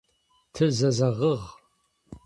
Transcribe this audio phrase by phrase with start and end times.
[0.53, 1.45] Тызэзэгъыгъ.